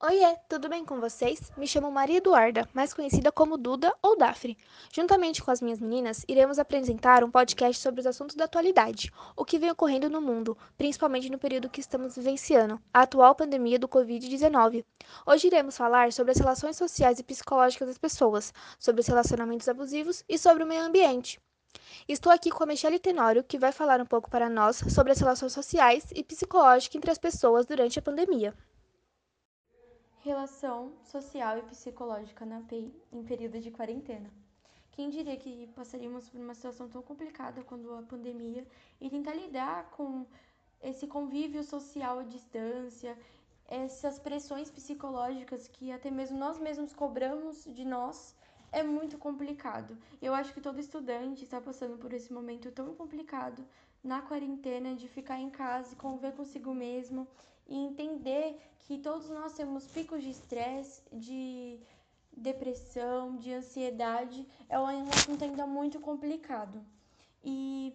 Oiê, 0.00 0.36
tudo 0.48 0.68
bem 0.68 0.84
com 0.84 1.00
vocês? 1.00 1.50
Me 1.56 1.66
chamo 1.66 1.90
Maria 1.90 2.18
Eduarda, 2.18 2.68
mais 2.72 2.94
conhecida 2.94 3.32
como 3.32 3.58
Duda 3.58 3.92
ou 4.00 4.16
Dafne. 4.16 4.56
Juntamente 4.92 5.42
com 5.42 5.50
as 5.50 5.60
minhas 5.60 5.80
meninas, 5.80 6.24
iremos 6.28 6.60
apresentar 6.60 7.24
um 7.24 7.30
podcast 7.32 7.82
sobre 7.82 8.00
os 8.00 8.06
assuntos 8.06 8.36
da 8.36 8.44
atualidade, 8.44 9.10
o 9.34 9.44
que 9.44 9.58
vem 9.58 9.72
ocorrendo 9.72 10.08
no 10.08 10.20
mundo, 10.20 10.56
principalmente 10.76 11.28
no 11.28 11.36
período 11.36 11.68
que 11.68 11.80
estamos 11.80 12.14
vivenciando, 12.14 12.80
a 12.94 13.02
atual 13.02 13.34
pandemia 13.34 13.76
do 13.76 13.88
Covid-19. 13.88 14.84
Hoje 15.26 15.48
iremos 15.48 15.76
falar 15.76 16.12
sobre 16.12 16.30
as 16.30 16.38
relações 16.38 16.76
sociais 16.76 17.18
e 17.18 17.24
psicológicas 17.24 17.88
das 17.88 17.98
pessoas, 17.98 18.54
sobre 18.78 19.00
os 19.00 19.06
relacionamentos 19.08 19.68
abusivos 19.68 20.22
e 20.28 20.38
sobre 20.38 20.62
o 20.62 20.66
meio 20.66 20.82
ambiente. 20.82 21.40
Estou 22.06 22.30
aqui 22.30 22.50
com 22.50 22.62
a 22.62 22.66
Michelle 22.68 23.00
Tenório, 23.00 23.42
que 23.42 23.58
vai 23.58 23.72
falar 23.72 24.00
um 24.00 24.06
pouco 24.06 24.30
para 24.30 24.48
nós 24.48 24.76
sobre 24.76 25.10
as 25.10 25.18
relações 25.18 25.52
sociais 25.52 26.04
e 26.14 26.22
psicológicas 26.22 26.94
entre 26.94 27.10
as 27.10 27.18
pessoas 27.18 27.66
durante 27.66 27.98
a 27.98 28.02
pandemia. 28.02 28.54
Relação 30.28 30.92
social 31.04 31.56
e 31.56 31.62
psicológica 31.62 32.44
na 32.44 32.60
PEI 32.60 32.92
em 33.10 33.24
período 33.24 33.58
de 33.62 33.70
quarentena. 33.70 34.30
Quem 34.92 35.08
diria 35.08 35.34
que 35.38 35.68
passaríamos 35.68 36.28
por 36.28 36.38
uma 36.38 36.54
situação 36.54 36.86
tão 36.86 37.00
complicada 37.00 37.62
quando 37.62 37.94
a 37.94 38.02
pandemia 38.02 38.66
e 39.00 39.08
tentar 39.08 39.32
lidar 39.32 39.88
com 39.92 40.26
esse 40.82 41.06
convívio 41.06 41.64
social 41.64 42.18
à 42.18 42.24
distância, 42.24 43.16
essas 43.66 44.18
pressões 44.18 44.70
psicológicas 44.70 45.66
que 45.66 45.90
até 45.90 46.10
mesmo 46.10 46.36
nós 46.36 46.58
mesmos 46.58 46.92
cobramos 46.92 47.64
de 47.64 47.86
nós 47.86 48.36
é 48.70 48.82
muito 48.82 49.16
complicado. 49.16 49.96
Eu 50.20 50.34
acho 50.34 50.52
que 50.52 50.60
todo 50.60 50.78
estudante 50.78 51.44
está 51.44 51.58
passando 51.58 51.96
por 51.96 52.12
esse 52.12 52.30
momento 52.30 52.70
tão 52.70 52.94
complicado 52.94 53.64
na 54.04 54.20
quarentena 54.20 54.94
de 54.94 55.08
ficar 55.08 55.40
em 55.40 55.48
casa 55.48 55.94
e 55.94 55.96
conviver 55.96 56.32
consigo 56.32 56.74
mesmo 56.74 57.26
e 57.68 57.76
entender 57.76 58.58
que 58.80 58.98
todos 58.98 59.28
nós 59.28 59.52
temos 59.52 59.86
picos 59.86 60.22
de 60.22 60.30
estresse, 60.30 61.02
de 61.12 61.78
depressão, 62.36 63.36
de 63.36 63.52
ansiedade, 63.52 64.46
é 64.68 64.78
um 64.78 65.08
assunto 65.08 65.44
ainda 65.44 65.66
muito 65.66 66.00
complicado. 66.00 66.82
E 67.44 67.94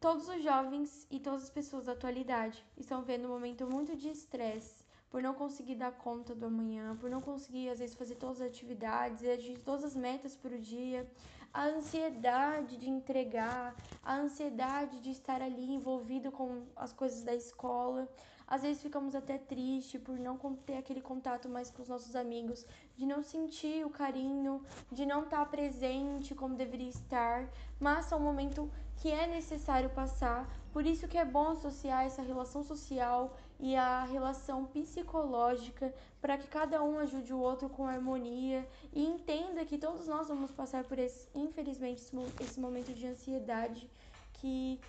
todos 0.00 0.28
os 0.28 0.42
jovens 0.42 1.06
e 1.10 1.20
todas 1.20 1.44
as 1.44 1.50
pessoas 1.50 1.84
da 1.84 1.92
atualidade 1.92 2.64
estão 2.76 3.02
vendo 3.02 3.26
um 3.26 3.30
momento 3.30 3.66
muito 3.66 3.96
de 3.96 4.08
estresse 4.08 4.84
por 5.10 5.22
não 5.22 5.32
conseguir 5.32 5.76
dar 5.76 5.92
conta 5.92 6.34
do 6.34 6.46
amanhã, 6.46 6.96
por 6.96 7.08
não 7.08 7.20
conseguir 7.20 7.70
às 7.70 7.78
vezes 7.78 7.96
fazer 7.96 8.16
todas 8.16 8.40
as 8.40 8.48
atividades, 8.48 9.24
atingir 9.24 9.58
todas 9.58 9.84
as 9.84 9.94
metas 9.94 10.36
por 10.36 10.50
dia, 10.58 11.08
a 11.52 11.64
ansiedade 11.64 12.76
de 12.76 12.90
entregar, 12.90 13.74
a 14.02 14.16
ansiedade 14.16 15.00
de 15.00 15.10
estar 15.10 15.40
ali 15.40 15.72
envolvido 15.72 16.30
com 16.30 16.66
as 16.76 16.92
coisas 16.92 17.22
da 17.22 17.34
escola, 17.34 18.06
às 18.48 18.62
vezes 18.62 18.82
ficamos 18.82 19.14
até 19.14 19.36
tristes 19.36 20.00
por 20.00 20.18
não 20.18 20.38
ter 20.66 20.78
aquele 20.78 21.02
contato 21.02 21.48
mais 21.48 21.70
com 21.70 21.82
os 21.82 21.88
nossos 21.88 22.16
amigos, 22.16 22.64
de 22.96 23.04
não 23.04 23.22
sentir 23.22 23.84
o 23.84 23.90
carinho, 23.90 24.64
de 24.90 25.04
não 25.04 25.24
estar 25.24 25.44
presente 25.46 26.34
como 26.34 26.56
deveria 26.56 26.88
estar, 26.88 27.46
mas 27.78 28.10
é 28.10 28.16
um 28.16 28.20
momento 28.20 28.70
que 28.96 29.10
é 29.10 29.26
necessário 29.26 29.90
passar. 29.90 30.48
Por 30.72 30.86
isso 30.86 31.06
que 31.06 31.18
é 31.18 31.24
bom 31.24 31.48
associar 31.48 32.04
essa 32.04 32.22
relação 32.22 32.62
social 32.62 33.36
e 33.60 33.76
a 33.76 34.04
relação 34.04 34.64
psicológica 34.64 35.92
para 36.20 36.38
que 36.38 36.46
cada 36.46 36.82
um 36.82 36.98
ajude 36.98 37.32
o 37.32 37.38
outro 37.38 37.68
com 37.68 37.86
harmonia 37.86 38.66
e 38.92 39.04
entenda 39.04 39.64
que 39.64 39.78
todos 39.78 40.06
nós 40.06 40.28
vamos 40.28 40.50
passar 40.50 40.84
por 40.84 40.98
esse, 40.98 41.28
infelizmente, 41.34 42.02
esse 42.40 42.60
momento 42.60 42.92
de 42.92 43.06
ansiedade 43.06 43.88
que 44.34 44.80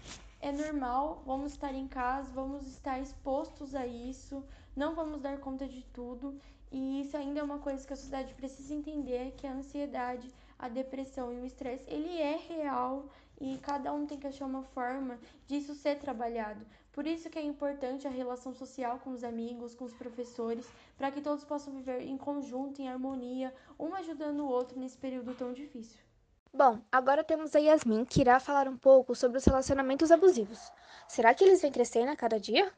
é 0.41 0.51
normal, 0.51 1.21
vamos 1.25 1.51
estar 1.51 1.73
em 1.73 1.87
casa, 1.87 2.31
vamos 2.33 2.65
estar 2.67 2.99
expostos 2.99 3.75
a 3.75 3.85
isso, 3.85 4.43
não 4.75 4.95
vamos 4.95 5.19
dar 5.21 5.37
conta 5.39 5.67
de 5.67 5.83
tudo, 5.93 6.39
e 6.71 7.01
isso 7.01 7.17
ainda 7.17 7.41
é 7.41 7.43
uma 7.43 7.59
coisa 7.59 7.85
que 7.85 7.93
a 7.93 7.97
sociedade 7.97 8.33
precisa 8.33 8.73
entender, 8.73 9.33
que 9.35 9.45
a 9.45 9.53
ansiedade, 9.53 10.31
a 10.57 10.69
depressão 10.69 11.33
e 11.33 11.39
o 11.39 11.45
estresse, 11.45 11.83
ele 11.87 12.17
é 12.17 12.37
real 12.37 13.05
e 13.39 13.57
cada 13.57 13.93
um 13.93 14.05
tem 14.05 14.19
que 14.19 14.27
achar 14.27 14.45
uma 14.45 14.63
forma 14.63 15.19
disso 15.47 15.73
ser 15.73 15.97
trabalhado. 15.99 16.65
Por 16.91 17.07
isso 17.07 17.29
que 17.29 17.39
é 17.39 17.43
importante 17.43 18.07
a 18.07 18.11
relação 18.11 18.53
social 18.53 18.99
com 18.99 19.11
os 19.11 19.23
amigos, 19.23 19.75
com 19.75 19.85
os 19.85 19.93
professores, 19.93 20.67
para 20.97 21.11
que 21.11 21.21
todos 21.21 21.45
possam 21.45 21.73
viver 21.73 22.01
em 22.01 22.17
conjunto, 22.17 22.81
em 22.81 22.89
harmonia, 22.89 23.53
um 23.79 23.93
ajudando 23.95 24.41
o 24.41 24.49
outro 24.49 24.79
nesse 24.79 24.97
período 24.97 25.33
tão 25.33 25.53
difícil. 25.53 26.08
Bom, 26.53 26.81
agora 26.91 27.23
temos 27.23 27.55
a 27.55 27.59
Yasmin, 27.59 28.05
que 28.05 28.21
irá 28.21 28.39
falar 28.39 28.67
um 28.67 28.77
pouco 28.77 29.15
sobre 29.15 29.37
os 29.37 29.45
relacionamentos 29.45 30.11
abusivos. 30.11 30.71
Será 31.07 31.33
que 31.33 31.43
eles 31.43 31.61
vêm 31.61 31.71
crescendo 31.71 32.11
a 32.11 32.15
cada 32.15 32.39
dia? 32.39 32.71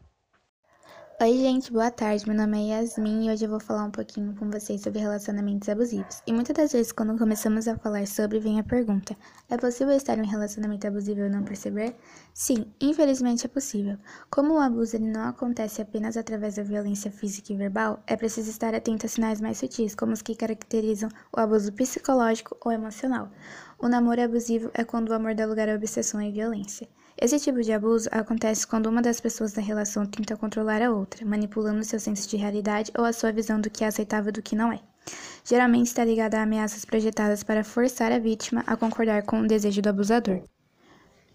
Oi, 1.22 1.38
gente, 1.38 1.72
boa 1.72 1.92
tarde. 1.92 2.28
Meu 2.28 2.36
nome 2.36 2.58
é 2.58 2.82
Yasmin 2.82 3.28
e 3.28 3.32
hoje 3.32 3.46
eu 3.46 3.50
vou 3.52 3.60
falar 3.60 3.84
um 3.84 3.92
pouquinho 3.92 4.36
com 4.36 4.50
vocês 4.50 4.82
sobre 4.82 5.02
relacionamentos 5.02 5.70
abusivos. 5.70 6.20
E 6.26 6.34
muitas 6.34 6.56
das 6.56 6.72
vezes, 6.72 6.92
quando 6.92 7.16
começamos 7.16 7.68
a 7.68 7.78
falar 7.78 8.08
sobre, 8.08 8.40
vem 8.40 8.60
a 8.60 8.64
pergunta: 8.64 9.16
é 9.48 9.56
possível 9.56 9.94
estar 9.96 10.18
em 10.18 10.24
um 10.24 10.28
relacionamento 10.28 10.88
abusivo 10.88 11.20
e 11.20 11.30
não 11.30 11.44
perceber? 11.44 11.96
Sim, 12.34 12.66
infelizmente 12.82 13.46
é 13.46 13.50
possível. 13.50 14.00
Como 14.32 14.56
o 14.56 14.60
abuso 14.60 14.98
não 14.98 15.28
acontece 15.28 15.80
apenas 15.80 16.18
através 16.18 16.56
da 16.56 16.64
violência 16.64 17.12
física 17.12 17.54
e 17.54 17.56
verbal, 17.56 18.02
é 18.08 18.18
preciso 18.18 18.50
estar 18.50 18.74
atento 18.74 19.06
a 19.06 19.10
sinais 19.10 19.40
mais 19.40 19.60
sutis, 19.60 19.94
como 19.94 20.14
os 20.14 20.24
que 20.24 20.34
caracterizam 20.34 21.12
o 21.32 21.40
abuso 21.40 21.72
psicológico 21.72 22.58
ou 22.66 22.72
emocional. 22.72 23.30
O 23.78 23.88
namoro 23.88 24.24
abusivo 24.24 24.72
é 24.74 24.84
quando 24.84 25.10
o 25.10 25.14
amor 25.14 25.36
dá 25.36 25.46
lugar 25.46 25.70
à 25.70 25.76
obsessão 25.76 26.20
e 26.20 26.32
violência. 26.32 26.90
Esse 27.24 27.40
tipo 27.40 27.62
de 27.62 27.72
abuso 27.72 28.10
acontece 28.12 28.66
quando 28.66 28.88
uma 28.88 29.00
das 29.00 29.22
pessoas 29.22 29.54
da 29.54 29.62
relação 29.62 30.08
tenta 30.08 30.36
controlar 30.36 30.82
a 30.82 30.90
outra, 30.90 31.24
manipulando 31.24 31.84
seu 31.84 32.00
senso 32.00 32.28
de 32.28 32.36
realidade 32.36 32.92
ou 32.98 33.06
a 33.06 33.14
sua 33.14 33.32
visão 33.32 33.62
do 33.62 33.70
que 33.70 33.84
é 33.84 33.88
aceitável 33.88 34.30
e 34.30 34.32
do 34.32 34.42
que 34.42 34.56
não 34.56 34.74
é. 34.74 34.80
Geralmente 35.46 35.86
está 35.86 36.04
ligada 36.04 36.40
a 36.40 36.42
ameaças 36.42 36.84
projetadas 36.84 37.44
para 37.44 37.64
forçar 37.64 38.12
a 38.12 38.18
vítima 38.18 38.64
a 38.66 38.76
concordar 38.76 39.22
com 39.22 39.40
o 39.40 39.48
desejo 39.48 39.84
do 39.84 39.90
abusador. 39.90 40.42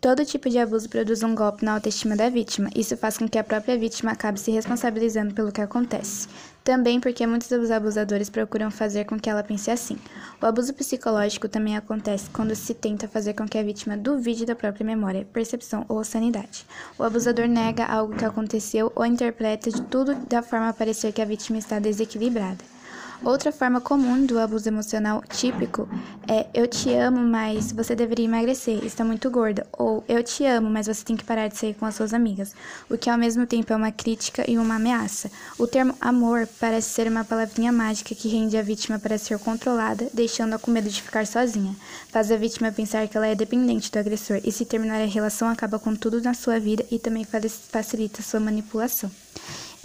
Todo 0.06 0.25
tipo 0.25 0.49
de 0.49 0.56
abuso 0.56 0.89
produz 0.89 1.25
um 1.25 1.34
golpe 1.34 1.65
na 1.65 1.75
autoestima 1.75 2.15
da 2.15 2.28
vítima. 2.28 2.71
Isso 2.77 2.97
faz 2.97 3.19
com 3.19 3.28
que 3.28 3.41
a 3.41 3.43
própria 3.43 3.77
vítima 3.77 4.12
acabe 4.12 4.39
se 4.39 4.53
responsabilizando 4.53 5.34
pelo 5.34 5.50
que 5.50 5.61
acontece. 5.61 6.28
Também 6.62 7.00
porque 7.00 7.27
muitos 7.27 7.49
dos 7.49 7.72
abusadores 7.72 8.31
procuram 8.31 8.71
fazer 8.71 9.05
com 9.05 9.19
que 9.19 9.28
ela 9.28 9.43
pense 9.43 9.69
assim. 9.69 9.99
O 10.41 10.47
abuso 10.47 10.72
psicológico 10.75 11.49
também 11.49 11.77
acontece 11.77 12.31
quando 12.31 12.55
se 12.55 12.72
tenta 12.72 13.09
fazer 13.09 13.34
com 13.34 13.49
que 13.49 13.59
a 13.59 13.65
vítima 13.65 13.97
duvide 13.97 14.47
da 14.47 14.55
própria 14.55 14.87
memória, 14.87 15.27
percepção 15.33 15.84
ou 15.89 16.05
sanidade. 16.05 16.65
O 16.97 17.03
abusador 17.03 17.49
nega 17.49 17.84
algo 17.84 18.15
que 18.15 18.25
aconteceu 18.25 18.93
ou 18.95 19.05
interpreta 19.05 19.72
de 19.72 19.83
tudo 19.83 20.15
da 20.28 20.41
forma 20.41 20.69
a 20.69 20.72
parecer 20.72 21.11
que 21.12 21.21
a 21.21 21.25
vítima 21.25 21.59
está 21.59 21.81
desequilibrada. 21.81 22.75
Outra 23.25 23.50
forma 23.50 23.81
comum 23.81 24.27
do 24.27 24.38
abuso 24.38 24.69
emocional 24.69 25.22
típico 25.28 25.88
é 26.28 26.47
eu 26.53 26.66
te 26.66 26.93
amo, 26.93 27.19
mas 27.19 27.72
você 27.72 27.94
deveria 27.94 28.27
emagrecer, 28.27 28.84
está 28.84 29.04
muito 29.04 29.31
gorda, 29.31 29.66
ou 29.72 30.04
eu 30.06 30.22
te 30.22 30.44
amo, 30.44 30.69
mas 30.69 30.87
você 30.87 31.04
tem 31.04 31.16
que 31.16 31.25
parar 31.25 31.49
de 31.49 31.56
sair 31.56 31.75
com 31.75 31.87
as 31.87 31.94
suas 31.94 32.12
amigas, 32.12 32.54
o 32.91 32.97
que 32.99 33.09
ao 33.09 33.19
mesmo 33.19 33.47
tempo 33.47 33.72
é 33.72 33.77
uma 33.77 33.91
crítica 33.91 34.49
e 34.49 34.59
uma 34.59 34.77
ameaça. 34.77 35.31
O 35.59 35.66
termo 35.66 35.94
amor 36.00 36.47
parece 36.60 36.91
ser 36.91 37.09
uma 37.09 37.25
palavrinha 37.25 37.72
mágica 37.72 38.15
que 38.15 38.28
rende 38.28 38.56
a 38.56 38.62
vítima 38.62 38.99
para 38.99 39.19
ser 39.19 39.38
controlada, 39.38 40.09
deixando-a 40.12 40.59
com 40.59 40.71
medo 40.71 40.88
de 40.88 41.03
ficar 41.03 41.27
sozinha. 41.27 41.75
Faz 42.09 42.31
a 42.31 42.37
vítima 42.37 42.71
pensar 42.71 43.09
que 43.09 43.16
ela 43.16 43.27
é 43.27 43.34
dependente 43.34 43.91
do 43.91 43.98
agressor 43.98 44.41
e 44.44 44.53
se 44.53 44.65
terminar 44.65 45.00
a 45.00 45.06
relação 45.06 45.48
acaba 45.48 45.78
com 45.78 45.94
tudo 45.97 46.21
na 46.21 46.34
sua 46.34 46.60
vida 46.60 46.84
e 46.91 46.98
também 46.98 47.25
facilita 47.25 48.22
sua 48.22 48.41
manipulação. 48.41 49.10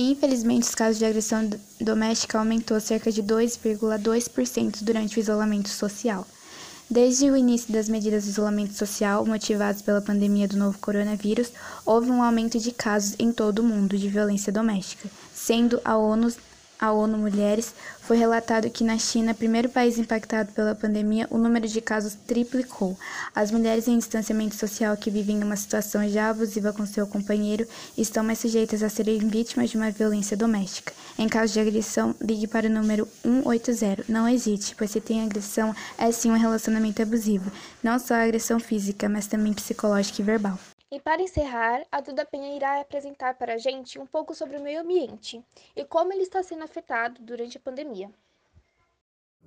Infelizmente, 0.10 0.64
os 0.64 0.74
casos 0.74 0.98
de 0.98 1.06
agressão 1.06 1.48
doméstica 1.80 2.40
aumentou 2.40 2.80
cerca 2.80 3.12
de 3.12 3.22
2,2% 3.22 4.82
durante 4.82 5.18
o 5.18 5.20
isolamento 5.20 5.70
social. 5.70 6.26
Desde 6.90 7.30
o 7.30 7.38
início 7.38 7.72
das 7.72 7.88
medidas 7.88 8.24
de 8.24 8.32
isolamento 8.32 8.74
social 8.74 9.26
motivadas 9.26 9.82
pela 9.82 10.02
pandemia 10.02 10.48
do 10.48 10.58
novo 10.58 10.80
coronavírus, 10.80 11.52
houve 11.86 12.10
um 12.10 12.24
aumento 12.24 12.60
de 12.60 12.72
casos 12.72 13.16
em 13.20 13.32
todo 13.32 13.60
o 13.60 13.64
mundo 13.64 13.96
de 13.96 14.10
violência 14.10 14.52
doméstica, 14.52 15.08
sendo 15.34 15.80
a 15.86 15.96
ONU 15.96 16.34
a 16.82 16.92
ONU 16.92 17.16
Mulheres, 17.16 17.76
foi 18.02 18.18
relatado 18.18 18.70
que 18.72 18.84
na 18.84 18.98
China, 18.98 19.36
primeiro 19.36 19.70
país 19.70 20.00
impactado 20.00 20.52
pela 20.54 20.74
pandemia, 20.74 21.28
o 21.30 21.38
número 21.38 21.68
de 21.68 21.80
casos 21.80 22.18
triplicou. 22.26 22.98
As 23.36 23.52
mulheres 23.52 23.88
em 23.88 24.00
distanciamento 24.00 24.56
social 24.56 24.98
que 24.98 25.12
vivem 25.12 25.44
uma 25.44 25.56
situação 25.56 26.10
já 26.10 26.30
abusiva 26.30 26.74
com 26.74 26.86
seu 26.86 27.06
companheiro 27.06 27.68
estão 27.96 28.24
mais 28.24 28.40
sujeitas 28.40 28.82
a 28.82 28.90
serem 28.90 29.20
vítimas 29.20 29.70
de 29.70 29.78
uma 29.78 29.92
violência 29.92 30.36
doméstica. 30.36 30.92
Em 31.20 31.30
caso 31.30 31.54
de 31.54 31.60
agressão, 31.60 32.16
ligue 32.20 32.48
para 32.48 32.68
o 32.68 32.72
número 32.72 33.08
180. 33.22 34.06
Não 34.10 34.28
hesite, 34.28 34.76
pois 34.76 34.90
se 34.90 35.00
tem 35.00 35.24
agressão, 35.24 35.76
é 36.00 36.12
sim 36.12 36.32
um 36.32 36.38
relacionamento 36.38 37.02
abusivo. 37.02 37.52
Não 37.84 38.00
só 38.00 38.16
agressão 38.16 38.60
física, 38.60 39.08
mas 39.08 39.28
também 39.28 39.54
psicológica 39.54 40.22
e 40.22 40.26
verbal. 40.26 40.58
E 40.92 41.00
para 41.00 41.22
encerrar, 41.22 41.86
a 41.90 42.02
Duda 42.02 42.26
Penha 42.26 42.54
irá 42.54 42.82
apresentar 42.82 43.36
para 43.36 43.54
a 43.54 43.58
gente 43.58 43.98
um 43.98 44.06
pouco 44.06 44.36
sobre 44.36 44.58
o 44.58 44.62
meio 44.62 44.82
ambiente 44.82 45.42
e 45.74 45.86
como 45.86 46.12
ele 46.12 46.24
está 46.24 46.44
sendo 46.44 46.66
afetado 46.66 47.22
durante 47.22 47.56
a 47.56 47.62
pandemia. 47.62 48.12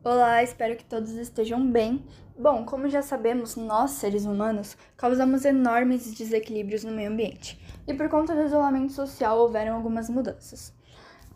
Olá, 0.02 0.42
espero 0.42 0.74
que 0.74 0.86
todos 0.86 1.10
estejam 1.10 1.70
bem. 1.70 2.02
Bom, 2.34 2.64
como 2.64 2.88
já 2.88 3.02
sabemos, 3.02 3.56
nós, 3.56 3.90
seres 3.90 4.24
humanos, 4.24 4.74
causamos 4.96 5.44
enormes 5.44 6.14
desequilíbrios 6.14 6.82
no 6.82 6.92
meio 6.92 7.10
ambiente 7.10 7.60
e 7.86 7.92
por 7.92 8.08
conta 8.08 8.34
do 8.34 8.46
isolamento 8.46 8.94
social 8.94 9.38
houveram 9.38 9.76
algumas 9.76 10.08
mudanças. 10.08 10.72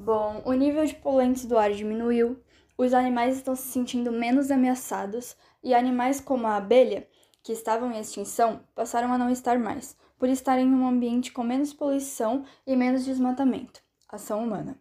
Bom, 0.00 0.40
o 0.46 0.54
nível 0.54 0.86
de 0.86 0.94
poluentes 0.94 1.44
do 1.44 1.58
ar 1.58 1.70
diminuiu, 1.70 2.42
os 2.78 2.94
animais 2.94 3.36
estão 3.36 3.54
se 3.54 3.68
sentindo 3.68 4.10
menos 4.10 4.50
ameaçados 4.50 5.36
e 5.62 5.74
animais 5.74 6.18
como 6.18 6.46
a 6.46 6.56
abelha, 6.56 7.06
que 7.48 7.52
estavam 7.52 7.90
em 7.90 7.98
extinção, 7.98 8.60
passaram 8.74 9.10
a 9.10 9.16
não 9.16 9.30
estar 9.30 9.58
mais, 9.58 9.96
por 10.18 10.28
estarem 10.28 10.66
em 10.66 10.74
um 10.74 10.86
ambiente 10.86 11.32
com 11.32 11.42
menos 11.42 11.72
poluição 11.72 12.44
e 12.66 12.76
menos 12.76 13.06
desmatamento. 13.06 13.80
Ação 14.06 14.44
humana. 14.44 14.78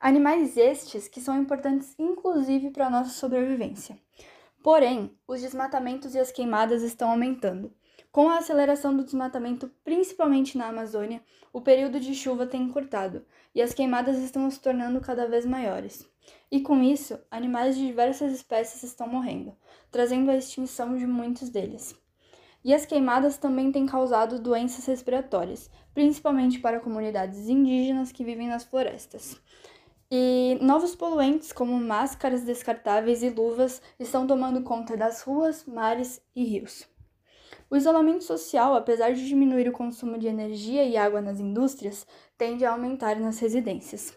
Animais 0.00 0.56
estes 0.56 1.06
que 1.06 1.20
são 1.20 1.38
importantes 1.38 1.94
inclusive 1.98 2.70
para 2.70 2.86
a 2.86 2.90
nossa 2.90 3.10
sobrevivência. 3.10 3.98
Porém, 4.62 5.14
os 5.28 5.42
desmatamentos 5.42 6.14
e 6.14 6.18
as 6.18 6.32
queimadas 6.32 6.82
estão 6.82 7.10
aumentando. 7.10 7.70
Com 8.10 8.30
a 8.30 8.38
aceleração 8.38 8.96
do 8.96 9.04
desmatamento, 9.04 9.70
principalmente 9.84 10.56
na 10.56 10.68
Amazônia, 10.68 11.22
o 11.52 11.60
período 11.60 12.00
de 12.00 12.14
chuva 12.14 12.46
tem 12.46 12.62
encurtado 12.62 13.24
e 13.54 13.60
as 13.60 13.74
queimadas 13.74 14.18
estão 14.18 14.50
se 14.50 14.58
tornando 14.60 15.00
cada 15.00 15.26
vez 15.28 15.44
maiores. 15.44 16.08
E 16.50 16.60
com 16.60 16.82
isso, 16.82 17.18
animais 17.30 17.76
de 17.76 17.86
diversas 17.86 18.32
espécies 18.32 18.82
estão 18.82 19.06
morrendo, 19.06 19.54
trazendo 19.90 20.30
a 20.30 20.36
extinção 20.36 20.96
de 20.96 21.06
muitos 21.06 21.50
deles. 21.50 21.94
E 22.64 22.74
as 22.74 22.86
queimadas 22.86 23.36
também 23.36 23.70
têm 23.70 23.86
causado 23.86 24.40
doenças 24.40 24.86
respiratórias, 24.86 25.70
principalmente 25.94 26.58
para 26.58 26.80
comunidades 26.80 27.48
indígenas 27.48 28.10
que 28.10 28.24
vivem 28.24 28.48
nas 28.48 28.64
florestas. 28.64 29.40
E 30.10 30.58
novos 30.62 30.94
poluentes, 30.94 31.52
como 31.52 31.78
máscaras 31.78 32.42
descartáveis 32.42 33.22
e 33.22 33.28
luvas, 33.28 33.82
estão 33.98 34.26
tomando 34.26 34.62
conta 34.62 34.96
das 34.96 35.22
ruas, 35.22 35.66
mares 35.66 36.22
e 36.34 36.44
rios. 36.44 36.88
O 37.70 37.76
isolamento 37.76 38.24
social, 38.24 38.74
apesar 38.74 39.12
de 39.12 39.26
diminuir 39.26 39.68
o 39.68 39.72
consumo 39.72 40.18
de 40.18 40.26
energia 40.26 40.84
e 40.84 40.96
água 40.96 41.20
nas 41.20 41.38
indústrias, 41.38 42.06
tende 42.36 42.64
a 42.64 42.72
aumentar 42.72 43.20
nas 43.20 43.38
residências. 43.38 44.16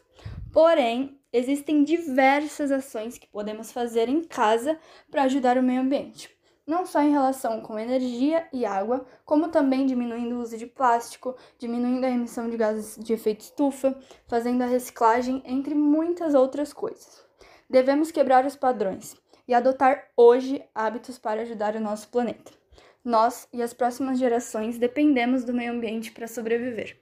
Porém, 0.53 1.19
existem 1.33 1.83
diversas 1.83 2.71
ações 2.71 3.17
que 3.17 3.27
podemos 3.27 3.71
fazer 3.71 4.07
em 4.09 4.23
casa 4.23 4.79
para 5.09 5.23
ajudar 5.23 5.57
o 5.57 5.63
meio 5.63 5.81
ambiente 5.81 6.29
não 6.71 6.85
só 6.85 7.01
em 7.01 7.11
relação 7.11 7.59
com 7.59 7.77
energia 7.77 8.47
e 8.53 8.65
água, 8.65 9.05
como 9.25 9.49
também 9.49 9.85
diminuindo 9.85 10.35
o 10.35 10.39
uso 10.39 10.57
de 10.57 10.65
plástico, 10.65 11.35
diminuindo 11.57 12.05
a 12.05 12.09
emissão 12.09 12.49
de 12.49 12.55
gases 12.55 12.97
de 13.03 13.13
efeito 13.13 13.41
estufa, 13.41 13.97
fazendo 14.27 14.61
a 14.61 14.67
reciclagem, 14.67 15.41
entre 15.45 15.75
muitas 15.75 16.33
outras 16.33 16.71
coisas. 16.71 17.25
Devemos 17.69 18.09
quebrar 18.11 18.45
os 18.45 18.55
padrões 18.55 19.17
e 19.47 19.53
adotar 19.53 20.07
hoje 20.15 20.63
hábitos 20.73 21.17
para 21.17 21.41
ajudar 21.41 21.75
o 21.75 21.81
nosso 21.81 22.07
planeta. 22.09 22.60
Nós 23.03 23.47
e 23.51 23.63
as 23.63 23.73
próximas 23.73 24.19
gerações 24.19 24.77
dependemos 24.77 25.43
do 25.43 25.53
meio 25.53 25.71
ambiente 25.71 26.11
para 26.11 26.27
sobreviver. 26.27 26.99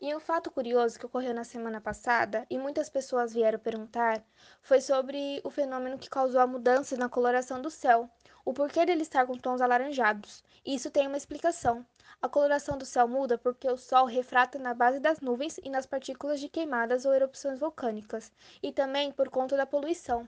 E 0.00 0.14
um 0.16 0.18
fato 0.18 0.50
curioso 0.50 0.98
que 0.98 1.04
ocorreu 1.04 1.34
na 1.34 1.44
semana 1.44 1.78
passada 1.78 2.46
e 2.48 2.58
muitas 2.58 2.88
pessoas 2.88 3.34
vieram 3.34 3.58
perguntar 3.58 4.24
foi 4.62 4.80
sobre 4.80 5.42
o 5.44 5.50
fenômeno 5.50 5.98
que 5.98 6.08
causou 6.08 6.40
a 6.40 6.46
mudança 6.46 6.96
na 6.96 7.08
coloração 7.08 7.60
do 7.60 7.70
céu, 7.70 8.10
o 8.44 8.54
porquê 8.54 8.86
dele 8.86 9.02
estar 9.02 9.26
com 9.26 9.36
tons 9.36 9.60
alaranjados. 9.60 10.42
E 10.64 10.74
isso 10.74 10.90
tem 10.90 11.06
uma 11.06 11.18
explicação. 11.18 11.86
A 12.22 12.30
coloração 12.30 12.78
do 12.78 12.86
céu 12.86 13.06
muda 13.06 13.36
porque 13.36 13.70
o 13.70 13.76
Sol 13.76 14.06
refrata 14.06 14.58
na 14.58 14.72
base 14.72 15.00
das 15.00 15.20
nuvens 15.20 15.58
e 15.62 15.68
nas 15.68 15.84
partículas 15.84 16.40
de 16.40 16.48
queimadas 16.48 17.04
ou 17.04 17.12
erupções 17.12 17.60
vulcânicas, 17.60 18.32
e 18.62 18.72
também 18.72 19.12
por 19.12 19.28
conta 19.28 19.56
da 19.56 19.66
poluição. 19.66 20.26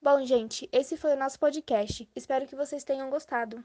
Bom, 0.00 0.24
gente, 0.24 0.68
esse 0.72 0.96
foi 0.96 1.12
o 1.12 1.18
nosso 1.18 1.38
podcast. 1.38 2.08
Espero 2.16 2.46
que 2.46 2.56
vocês 2.56 2.82
tenham 2.82 3.10
gostado. 3.10 3.62